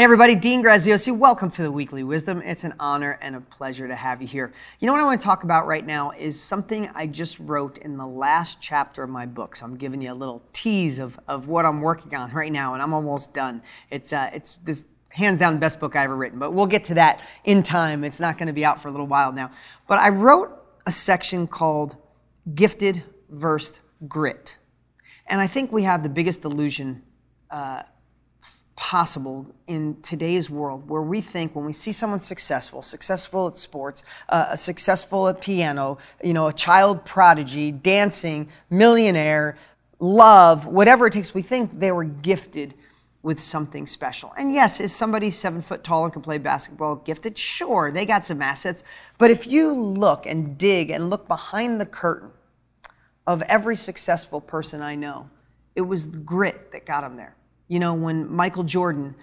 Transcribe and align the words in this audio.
Hey 0.00 0.04
everybody, 0.04 0.34
Dean 0.34 0.64
Graziosi. 0.64 1.14
Welcome 1.14 1.50
to 1.50 1.62
the 1.62 1.70
Weekly 1.70 2.02
Wisdom. 2.04 2.40
It's 2.40 2.64
an 2.64 2.72
honor 2.80 3.18
and 3.20 3.36
a 3.36 3.40
pleasure 3.42 3.86
to 3.86 3.94
have 3.94 4.22
you 4.22 4.26
here. 4.26 4.50
You 4.78 4.86
know 4.86 4.94
what 4.94 5.02
I 5.02 5.04
want 5.04 5.20
to 5.20 5.24
talk 5.26 5.44
about 5.44 5.66
right 5.66 5.84
now 5.84 6.12
is 6.12 6.40
something 6.40 6.88
I 6.94 7.06
just 7.06 7.38
wrote 7.38 7.76
in 7.76 7.98
the 7.98 8.06
last 8.06 8.62
chapter 8.62 9.02
of 9.02 9.10
my 9.10 9.26
book. 9.26 9.56
So 9.56 9.66
I'm 9.66 9.76
giving 9.76 10.00
you 10.00 10.10
a 10.10 10.14
little 10.14 10.42
tease 10.54 10.98
of, 11.00 11.20
of 11.28 11.48
what 11.48 11.66
I'm 11.66 11.82
working 11.82 12.14
on 12.14 12.32
right 12.32 12.50
now, 12.50 12.72
and 12.72 12.82
I'm 12.82 12.94
almost 12.94 13.34
done. 13.34 13.60
It's 13.90 14.10
uh, 14.10 14.30
it's 14.32 14.56
this 14.64 14.86
hands 15.10 15.38
down 15.38 15.58
best 15.58 15.78
book 15.78 15.94
I've 15.94 16.04
ever 16.04 16.16
written, 16.16 16.38
but 16.38 16.54
we'll 16.54 16.64
get 16.64 16.84
to 16.84 16.94
that 16.94 17.20
in 17.44 17.62
time. 17.62 18.02
It's 18.02 18.20
not 18.20 18.38
going 18.38 18.46
to 18.46 18.54
be 18.54 18.64
out 18.64 18.80
for 18.80 18.88
a 18.88 18.90
little 18.90 19.06
while 19.06 19.32
now. 19.32 19.50
But 19.86 19.98
I 19.98 20.08
wrote 20.08 20.50
a 20.86 20.92
section 20.92 21.46
called 21.46 21.94
Gifted 22.54 23.02
versus 23.28 23.80
Grit. 24.08 24.56
And 25.26 25.42
I 25.42 25.46
think 25.46 25.70
we 25.70 25.82
have 25.82 26.02
the 26.02 26.08
biggest 26.08 26.46
illusion 26.46 27.02
uh, 27.50 27.82
possible 28.90 29.46
in 29.68 29.96
today's 30.02 30.50
world 30.50 30.88
where 30.90 31.00
we 31.00 31.20
think 31.20 31.54
when 31.54 31.64
we 31.64 31.72
see 31.72 31.92
someone 31.92 32.18
successful, 32.18 32.82
successful 32.82 33.46
at 33.46 33.56
sports, 33.56 34.02
uh, 34.30 34.56
successful 34.56 35.28
at 35.28 35.40
piano, 35.40 35.96
you 36.24 36.34
know, 36.34 36.48
a 36.48 36.52
child 36.52 37.04
prodigy, 37.04 37.70
dancing, 37.70 38.48
millionaire, 38.68 39.56
love, 40.00 40.66
whatever 40.66 41.06
it 41.06 41.12
takes, 41.12 41.32
we 41.32 41.40
think 41.40 41.78
they 41.78 41.92
were 41.92 42.02
gifted 42.02 42.74
with 43.22 43.38
something 43.38 43.86
special. 43.86 44.34
And 44.36 44.52
yes, 44.52 44.80
is 44.80 44.92
somebody 44.92 45.30
seven 45.30 45.62
foot 45.62 45.84
tall 45.84 46.02
and 46.02 46.12
can 46.12 46.20
play 46.20 46.38
basketball 46.38 46.96
gifted? 46.96 47.38
Sure, 47.38 47.92
they 47.92 48.04
got 48.04 48.26
some 48.26 48.42
assets. 48.42 48.82
But 49.18 49.30
if 49.30 49.46
you 49.46 49.72
look 49.72 50.26
and 50.26 50.58
dig 50.58 50.90
and 50.90 51.10
look 51.10 51.28
behind 51.28 51.80
the 51.80 51.86
curtain 51.86 52.32
of 53.24 53.40
every 53.42 53.76
successful 53.76 54.40
person 54.40 54.82
I 54.82 54.96
know, 54.96 55.30
it 55.76 55.82
was 55.82 56.06
grit 56.06 56.72
that 56.72 56.86
got 56.86 57.02
them 57.02 57.14
there. 57.14 57.36
You 57.70 57.78
know, 57.78 57.94
when 57.94 58.28
Michael 58.28 58.64
Jordan 58.64 59.14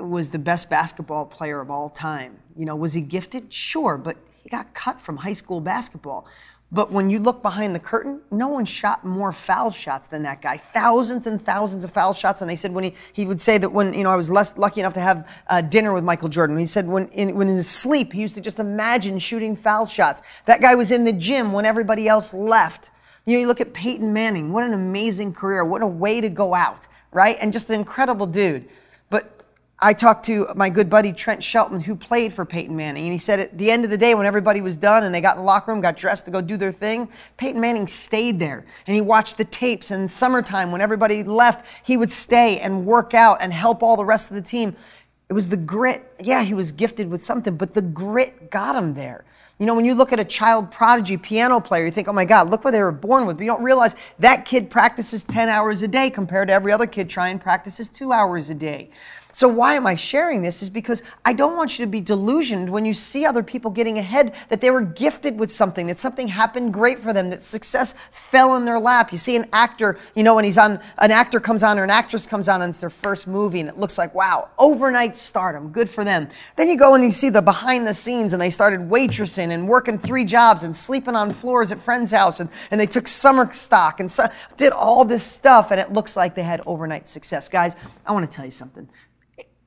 was 0.00 0.30
the 0.30 0.38
best 0.38 0.68
basketball 0.68 1.24
player 1.24 1.60
of 1.60 1.70
all 1.70 1.88
time, 1.88 2.36
you 2.56 2.66
know, 2.66 2.74
was 2.74 2.94
he 2.94 3.00
gifted? 3.00 3.52
Sure, 3.52 3.96
but 3.96 4.16
he 4.42 4.48
got 4.48 4.74
cut 4.74 5.00
from 5.00 5.18
high 5.18 5.34
school 5.34 5.60
basketball. 5.60 6.26
But 6.72 6.90
when 6.90 7.10
you 7.10 7.20
look 7.20 7.42
behind 7.42 7.76
the 7.76 7.78
curtain, 7.78 8.20
no 8.32 8.48
one 8.48 8.64
shot 8.64 9.04
more 9.04 9.30
foul 9.30 9.70
shots 9.70 10.08
than 10.08 10.24
that 10.24 10.42
guy. 10.42 10.56
Thousands 10.56 11.28
and 11.28 11.40
thousands 11.40 11.84
of 11.84 11.92
foul 11.92 12.12
shots. 12.12 12.40
And 12.40 12.50
they 12.50 12.56
said 12.56 12.72
when 12.72 12.82
he, 12.82 12.94
he 13.12 13.24
would 13.24 13.40
say 13.40 13.56
that 13.58 13.70
when, 13.70 13.94
you 13.94 14.02
know, 14.02 14.10
I 14.10 14.16
was 14.16 14.32
less 14.32 14.58
lucky 14.58 14.80
enough 14.80 14.94
to 14.94 15.00
have 15.00 15.28
uh, 15.46 15.60
dinner 15.60 15.92
with 15.92 16.02
Michael 16.02 16.28
Jordan. 16.28 16.58
He 16.58 16.66
said 16.66 16.88
when 16.88 17.06
in, 17.08 17.36
when 17.36 17.48
in 17.48 17.54
his 17.54 17.68
sleep, 17.68 18.14
he 18.14 18.20
used 18.20 18.34
to 18.34 18.40
just 18.40 18.58
imagine 18.58 19.20
shooting 19.20 19.54
foul 19.54 19.86
shots. 19.86 20.22
That 20.46 20.60
guy 20.60 20.74
was 20.74 20.90
in 20.90 21.04
the 21.04 21.12
gym 21.12 21.52
when 21.52 21.64
everybody 21.64 22.08
else 22.08 22.34
left. 22.34 22.90
You 23.26 23.34
know, 23.34 23.42
you 23.42 23.46
look 23.46 23.60
at 23.60 23.72
Peyton 23.72 24.12
Manning. 24.12 24.52
What 24.52 24.64
an 24.64 24.72
amazing 24.72 25.34
career. 25.34 25.64
What 25.64 25.82
a 25.82 25.86
way 25.86 26.20
to 26.20 26.28
go 26.28 26.52
out 26.52 26.88
right? 27.12 27.36
And 27.40 27.52
just 27.52 27.70
an 27.70 27.76
incredible 27.76 28.26
dude. 28.26 28.68
But 29.10 29.42
I 29.78 29.92
talked 29.92 30.26
to 30.26 30.46
my 30.54 30.70
good 30.70 30.88
buddy 30.88 31.12
Trent 31.12 31.42
Shelton, 31.42 31.80
who 31.80 31.96
played 31.96 32.32
for 32.32 32.44
Peyton 32.44 32.76
Manning, 32.76 33.04
and 33.04 33.12
he 33.12 33.18
said 33.18 33.40
at 33.40 33.58
the 33.58 33.70
end 33.70 33.84
of 33.84 33.90
the 33.90 33.98
day, 33.98 34.14
when 34.14 34.26
everybody 34.26 34.60
was 34.60 34.76
done 34.76 35.02
and 35.02 35.14
they 35.14 35.20
got 35.20 35.36
in 35.36 35.42
the 35.42 35.46
locker 35.46 35.72
room, 35.72 35.80
got 35.80 35.96
dressed 35.96 36.24
to 36.26 36.30
go 36.30 36.40
do 36.40 36.56
their 36.56 36.72
thing, 36.72 37.08
Peyton 37.36 37.60
Manning 37.60 37.88
stayed 37.88 38.38
there 38.38 38.64
and 38.86 38.94
he 38.94 39.00
watched 39.00 39.38
the 39.38 39.44
tapes. 39.44 39.90
And 39.90 40.10
summertime, 40.10 40.72
when 40.72 40.80
everybody 40.80 41.22
left, 41.22 41.66
he 41.82 41.96
would 41.96 42.12
stay 42.12 42.60
and 42.60 42.86
work 42.86 43.12
out 43.12 43.38
and 43.40 43.52
help 43.52 43.82
all 43.82 43.96
the 43.96 44.04
rest 44.04 44.30
of 44.30 44.36
the 44.36 44.42
team. 44.42 44.76
It 45.28 45.34
was 45.34 45.48
the 45.48 45.56
grit. 45.56 46.14
Yeah, 46.20 46.42
he 46.42 46.54
was 46.54 46.72
gifted 46.72 47.10
with 47.10 47.22
something, 47.22 47.56
but 47.56 47.74
the 47.74 47.82
grit 47.82 48.50
got 48.50 48.76
him 48.76 48.94
there. 48.94 49.24
You 49.62 49.66
know, 49.66 49.76
when 49.76 49.84
you 49.84 49.94
look 49.94 50.12
at 50.12 50.18
a 50.18 50.24
child 50.24 50.72
prodigy 50.72 51.16
piano 51.16 51.60
player, 51.60 51.84
you 51.84 51.92
think, 51.92 52.08
oh 52.08 52.12
my 52.12 52.24
God, 52.24 52.50
look 52.50 52.64
what 52.64 52.72
they 52.72 52.82
were 52.82 52.90
born 52.90 53.26
with. 53.26 53.36
But 53.36 53.44
you 53.44 53.50
don't 53.52 53.62
realize 53.62 53.94
that 54.18 54.44
kid 54.44 54.70
practices 54.70 55.22
10 55.22 55.48
hours 55.48 55.82
a 55.82 55.86
day 55.86 56.10
compared 56.10 56.48
to 56.48 56.52
every 56.52 56.72
other 56.72 56.88
kid 56.88 57.08
trying 57.08 57.38
practices 57.38 57.88
two 57.88 58.10
hours 58.12 58.50
a 58.50 58.56
day. 58.56 58.90
So, 59.34 59.48
why 59.48 59.74
am 59.74 59.86
I 59.86 59.94
sharing 59.94 60.42
this? 60.42 60.62
Is 60.62 60.68
because 60.68 61.02
I 61.24 61.32
don't 61.32 61.56
want 61.56 61.78
you 61.78 61.86
to 61.86 61.90
be 61.90 62.02
delusioned 62.02 62.68
when 62.68 62.84
you 62.84 62.92
see 62.92 63.24
other 63.24 63.42
people 63.42 63.70
getting 63.70 63.96
ahead 63.96 64.34
that 64.50 64.60
they 64.60 64.70
were 64.70 64.82
gifted 64.82 65.38
with 65.38 65.50
something, 65.50 65.86
that 65.86 65.98
something 65.98 66.28
happened 66.28 66.74
great 66.74 66.98
for 66.98 67.14
them, 67.14 67.30
that 67.30 67.40
success 67.40 67.94
fell 68.10 68.56
in 68.56 68.66
their 68.66 68.78
lap. 68.78 69.10
You 69.10 69.16
see 69.16 69.34
an 69.34 69.46
actor, 69.54 69.98
you 70.14 70.22
know, 70.22 70.34
when 70.34 70.44
he's 70.44 70.58
on, 70.58 70.80
an 70.98 71.10
actor 71.10 71.40
comes 71.40 71.62
on 71.62 71.78
or 71.78 71.84
an 71.84 71.88
actress 71.88 72.26
comes 72.26 72.46
on 72.46 72.60
and 72.60 72.70
it's 72.70 72.80
their 72.80 72.90
first 72.90 73.26
movie 73.26 73.60
and 73.60 73.70
it 73.70 73.78
looks 73.78 73.96
like, 73.96 74.14
wow, 74.14 74.50
overnight 74.58 75.16
stardom, 75.16 75.70
good 75.70 75.88
for 75.88 76.04
them. 76.04 76.28
Then 76.56 76.68
you 76.68 76.76
go 76.76 76.94
and 76.94 77.02
you 77.02 77.10
see 77.10 77.30
the 77.30 77.40
behind 77.40 77.86
the 77.86 77.94
scenes 77.94 78.34
and 78.34 78.42
they 78.42 78.50
started 78.50 78.80
waitressing 78.80 79.50
and 79.52 79.68
working 79.68 79.98
three 79.98 80.24
jobs 80.24 80.64
and 80.64 80.76
sleeping 80.76 81.14
on 81.14 81.30
floors 81.30 81.70
at 81.70 81.78
friends' 81.78 82.10
house 82.10 82.40
and, 82.40 82.50
and 82.70 82.80
they 82.80 82.86
took 82.86 83.06
summer 83.06 83.52
stock 83.52 84.00
and 84.00 84.14
did 84.56 84.72
all 84.72 85.04
this 85.04 85.24
stuff 85.24 85.70
and 85.70 85.80
it 85.80 85.92
looks 85.92 86.16
like 86.16 86.34
they 86.34 86.42
had 86.42 86.60
overnight 86.66 87.06
success. 87.06 87.48
Guys, 87.48 87.76
I 88.04 88.12
want 88.12 88.28
to 88.28 88.36
tell 88.36 88.44
you 88.44 88.50
something 88.50 88.88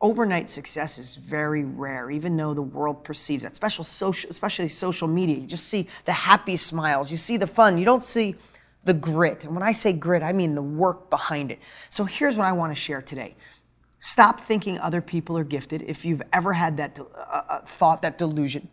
overnight 0.01 0.50
success 0.50 1.00
is 1.00 1.16
very 1.16 1.63
rare, 1.63 2.12
even 2.12 2.38
though 2.38 2.53
the 2.53 2.62
world 2.62 3.03
perceives 3.03 3.44
that, 3.44 3.53
especially 3.53 3.85
social, 3.85 4.29
especially 4.29 4.68
social 4.68 5.07
media. 5.07 5.38
You 5.38 5.47
just 5.47 5.68
see 5.68 5.88
the 6.06 6.12
happy 6.12 6.57
smiles, 6.57 7.09
you 7.09 7.18
see 7.18 7.38
the 7.38 7.47
fun, 7.47 7.78
you 7.78 7.85
don't 7.85 8.03
see 8.03 8.35
the 8.84 8.94
grit. 8.94 9.44
And 9.44 9.53
when 9.53 9.63
I 9.63 9.72
say 9.72 9.94
grit, 9.94 10.22
I 10.22 10.31
mean 10.31 10.53
the 10.53 10.62
work 10.62 11.09
behind 11.09 11.51
it. 11.51 11.59
So 11.90 12.06
here's 12.06 12.38
what 12.38 12.45
I 12.45 12.51
want 12.51 12.72
to 12.72 12.79
share 12.79 13.01
today. 13.01 13.35
Stop 13.97 14.41
thinking 14.41 14.78
other 14.79 15.01
people 15.01 15.38
are 15.38 15.44
gifted. 15.44 15.81
If 15.81 16.06
you've 16.06 16.22
ever 16.31 16.53
had 16.53 16.78
that 16.78 17.00
uh, 17.00 17.41
uh, 17.50 17.59
thought, 17.62 18.03
that 18.03 18.19
delusion, 18.19 18.68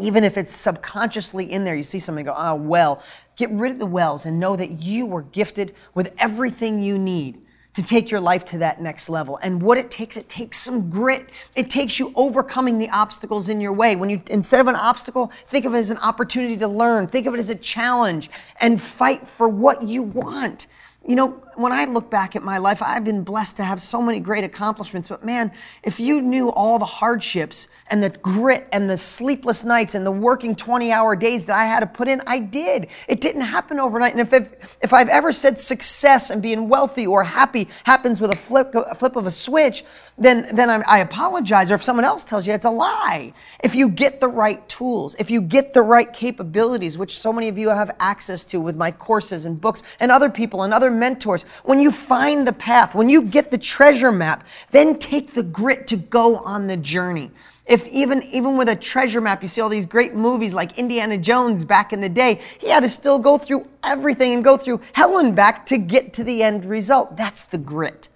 even 0.00 0.24
if 0.24 0.38
it's 0.38 0.54
subconsciously 0.54 1.50
in 1.50 1.64
there, 1.64 1.76
you 1.76 1.82
see 1.82 1.98
something 1.98 2.24
go, 2.24 2.34
oh, 2.36 2.54
well, 2.54 3.02
get 3.36 3.50
rid 3.50 3.72
of 3.72 3.78
the 3.78 3.86
wells 3.86 4.24
and 4.24 4.38
know 4.38 4.56
that 4.56 4.82
you 4.82 5.04
were 5.04 5.22
gifted 5.22 5.74
with 5.94 6.12
everything 6.18 6.82
you 6.82 6.98
need 6.98 7.42
to 7.74 7.82
take 7.82 8.10
your 8.10 8.20
life 8.20 8.44
to 8.44 8.58
that 8.58 8.82
next 8.82 9.08
level. 9.08 9.38
And 9.42 9.62
what 9.62 9.78
it 9.78 9.90
takes, 9.90 10.16
it 10.16 10.28
takes 10.28 10.58
some 10.58 10.90
grit. 10.90 11.28
It 11.54 11.70
takes 11.70 11.98
you 11.98 12.12
overcoming 12.14 12.78
the 12.78 12.90
obstacles 12.90 13.48
in 13.48 13.60
your 13.60 13.72
way. 13.72 13.96
When 13.96 14.10
you, 14.10 14.22
instead 14.28 14.60
of 14.60 14.66
an 14.66 14.76
obstacle, 14.76 15.32
think 15.46 15.64
of 15.64 15.74
it 15.74 15.78
as 15.78 15.90
an 15.90 15.98
opportunity 15.98 16.56
to 16.58 16.68
learn. 16.68 17.06
Think 17.06 17.26
of 17.26 17.34
it 17.34 17.38
as 17.38 17.48
a 17.48 17.54
challenge 17.54 18.30
and 18.60 18.80
fight 18.80 19.26
for 19.26 19.48
what 19.48 19.82
you 19.82 20.02
want. 20.02 20.66
You 21.04 21.16
know, 21.16 21.42
when 21.56 21.72
I 21.72 21.84
look 21.84 22.10
back 22.10 22.36
at 22.36 22.44
my 22.44 22.58
life, 22.58 22.80
I've 22.80 23.02
been 23.02 23.24
blessed 23.24 23.56
to 23.56 23.64
have 23.64 23.82
so 23.82 24.00
many 24.00 24.20
great 24.20 24.44
accomplishments. 24.44 25.08
But 25.08 25.24
man, 25.24 25.50
if 25.82 25.98
you 25.98 26.22
knew 26.22 26.48
all 26.48 26.78
the 26.78 26.84
hardships 26.84 27.66
and 27.88 28.02
the 28.02 28.10
grit 28.10 28.68
and 28.72 28.88
the 28.88 28.96
sleepless 28.96 29.64
nights 29.64 29.96
and 29.96 30.06
the 30.06 30.12
working 30.12 30.54
20 30.54 30.92
hour 30.92 31.16
days 31.16 31.44
that 31.46 31.56
I 31.56 31.66
had 31.66 31.80
to 31.80 31.86
put 31.86 32.06
in, 32.06 32.22
I 32.26 32.38
did. 32.38 32.86
It 33.08 33.20
didn't 33.20 33.42
happen 33.42 33.80
overnight. 33.80 34.12
And 34.12 34.20
if, 34.20 34.32
if, 34.32 34.78
if 34.80 34.92
I've 34.92 35.08
ever 35.08 35.32
said 35.32 35.58
success 35.58 36.30
and 36.30 36.40
being 36.40 36.68
wealthy 36.68 37.06
or 37.06 37.24
happy 37.24 37.68
happens 37.82 38.20
with 38.20 38.30
a 38.30 38.36
flip, 38.36 38.72
a 38.74 38.94
flip 38.94 39.16
of 39.16 39.26
a 39.26 39.32
switch, 39.32 39.84
then, 40.16 40.46
then 40.54 40.70
I, 40.70 40.82
I 40.86 40.98
apologize. 41.00 41.70
Or 41.70 41.74
if 41.74 41.82
someone 41.82 42.04
else 42.04 42.22
tells 42.22 42.46
you 42.46 42.52
it's 42.52 42.64
a 42.64 42.70
lie. 42.70 43.34
If 43.62 43.74
you 43.74 43.88
get 43.88 44.20
the 44.20 44.28
right 44.28 44.66
tools, 44.68 45.16
if 45.18 45.32
you 45.32 45.40
get 45.40 45.74
the 45.74 45.82
right 45.82 46.12
capabilities, 46.12 46.96
which 46.96 47.18
so 47.18 47.32
many 47.32 47.48
of 47.48 47.58
you 47.58 47.70
have 47.70 47.90
access 47.98 48.44
to 48.46 48.60
with 48.60 48.76
my 48.76 48.92
courses 48.92 49.44
and 49.44 49.60
books 49.60 49.82
and 49.98 50.12
other 50.12 50.30
people 50.30 50.62
and 50.62 50.72
other 50.72 50.91
mentors, 50.92 51.42
when 51.64 51.80
you 51.80 51.90
find 51.90 52.46
the 52.46 52.52
path, 52.52 52.94
when 52.94 53.08
you 53.08 53.22
get 53.22 53.50
the 53.50 53.58
treasure 53.58 54.12
map, 54.12 54.46
then 54.70 54.98
take 54.98 55.32
the 55.32 55.42
grit 55.42 55.86
to 55.88 55.96
go 55.96 56.36
on 56.36 56.66
the 56.66 56.76
journey. 56.76 57.30
If 57.64 57.86
even 57.88 58.22
even 58.24 58.56
with 58.56 58.68
a 58.68 58.76
treasure 58.76 59.20
map, 59.20 59.42
you 59.42 59.48
see 59.48 59.60
all 59.60 59.68
these 59.68 59.86
great 59.86 60.14
movies 60.14 60.52
like 60.52 60.78
Indiana 60.78 61.16
Jones 61.16 61.64
back 61.64 61.92
in 61.92 62.00
the 62.00 62.08
day, 62.08 62.40
he 62.58 62.68
had 62.68 62.80
to 62.80 62.88
still 62.88 63.18
go 63.18 63.38
through 63.38 63.68
everything 63.84 64.32
and 64.32 64.44
go 64.44 64.56
through 64.56 64.80
hell 64.92 65.18
and 65.18 65.34
back 65.34 65.64
to 65.66 65.78
get 65.78 66.12
to 66.14 66.24
the 66.24 66.42
end 66.42 66.64
result. 66.64 67.16
That's 67.16 67.42
the 67.44 67.58
grit. 67.58 68.08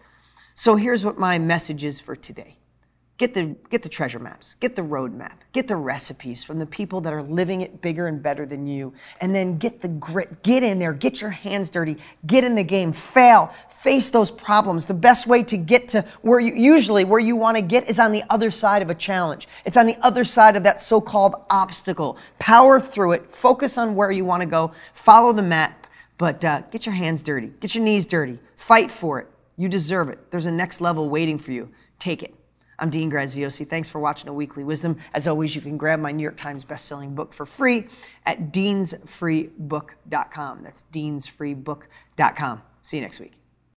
So 0.55 0.77
here's 0.77 1.05
what 1.05 1.19
my 1.19 1.39
message 1.39 1.85
is 1.85 2.01
for 2.01 2.17
today. 2.17 2.57
Get 3.19 3.33
the, 3.33 3.57
get 3.71 3.83
the 3.83 3.89
treasure 3.89 4.19
maps, 4.19 4.57
get 4.61 4.77
the 4.77 4.83
roadmap, 4.83 5.37
get 5.53 5.69
the 5.69 5.77
recipes 5.77 6.45
from 6.45 6.59
the 6.59 6.67
people 6.67 7.01
that 7.01 7.15
are 7.15 7.23
living 7.23 7.63
it 7.63 7.81
bigger 7.81 8.09
and 8.09 8.23
better 8.23 8.45
than 8.45 8.67
you, 8.67 8.93
and 9.23 9.35
then 9.35 9.57
get 9.57 9.81
the 9.81 9.89
grit, 9.89 10.43
get 10.43 10.63
in 10.63 10.79
there, 10.79 10.93
get 10.93 11.23
your 11.23 11.31
hands 11.31 11.71
dirty, 11.71 11.97
get 12.27 12.45
in 12.45 12.55
the 12.55 12.63
game, 12.63 12.93
fail, 12.93 13.51
face 13.71 14.11
those 14.11 14.31
problems. 14.31 14.85
The 14.85 14.93
best 14.93 15.27
way 15.27 15.43
to 15.45 15.57
get 15.57 15.89
to 15.89 16.03
where 16.21 16.41
you, 16.41 16.53
usually 16.55 17.05
where 17.05 17.19
you 17.19 17.37
want 17.37 17.57
to 17.57 17.63
get 17.63 17.89
is 17.89 17.99
on 17.99 18.13
the 18.13 18.23
other 18.29 18.51
side 18.51 18.83
of 18.83 18.91
a 18.91 18.95
challenge. 18.95 19.49
It's 19.65 19.79
on 19.79 19.87
the 19.87 19.97
other 20.03 20.25
side 20.25 20.55
of 20.55 20.63
that 20.65 20.83
so-called 20.83 21.37
obstacle. 21.49 22.19
Power 22.39 22.79
through 22.79 23.13
it, 23.13 23.35
focus 23.35 23.79
on 23.79 23.95
where 23.95 24.11
you 24.11 24.27
want 24.27 24.43
to 24.43 24.47
go, 24.47 24.73
follow 24.93 25.33
the 25.33 25.43
map, 25.43 25.87
but 26.19 26.45
uh, 26.45 26.61
get 26.71 26.85
your 26.85 26.95
hands 26.95 27.23
dirty, 27.23 27.51
get 27.61 27.75
your 27.75 27.83
knees 27.83 28.05
dirty, 28.05 28.39
fight 28.57 28.91
for 28.91 29.21
it. 29.21 29.27
You 29.57 29.71
deserve 29.71 30.11
it. 30.11 30.31
There's 30.31 30.45
a 30.45 30.53
next 30.53 30.83
level 30.83 31.09
waiting 31.09 31.39
for 31.39 31.53
you. 31.53 31.71
Take 31.99 32.23
it. 32.23 32.35
I'm 32.79 32.91
Dean 32.91 33.11
Graziosi. 33.11 33.69
Thanks 33.69 33.89
for 33.89 34.01
watching 34.01 34.29
A 34.29 34.35
Weekly 34.35 34.65
Wisdom. 34.65 34.99
As 35.15 35.27
always, 35.27 35.55
you 35.55 35.61
can 35.61 35.77
grab 35.77 36.01
my 36.01 36.13
New 36.13 36.23
York 36.23 36.37
Times 36.37 36.65
bestselling 36.65 37.15
book 37.15 37.33
for 37.33 37.47
free 37.47 37.89
at 38.25 38.53
deansfreebook.com. 38.53 40.63
That's 40.63 40.85
deansfreebook.com. 40.93 42.63
See 42.83 42.99
you 42.99 43.03
next 43.03 43.21
week. 43.21 43.46